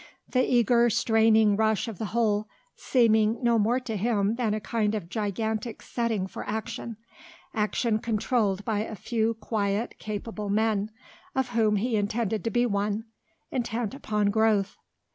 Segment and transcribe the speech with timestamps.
[0.29, 4.95] The eager, straining rush of the whole, seemed no more to him than a kind
[4.95, 6.97] of gigantic setting for action;
[7.53, 10.89] action controlled by a few quiet, capable men
[11.35, 13.05] of whom he intended to be one
[13.51, 14.75] intent upon growth.